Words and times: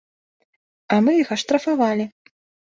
А 0.95 0.99
мы 1.09 1.15
іх 1.21 1.29
аштрафавалі. 1.37 2.05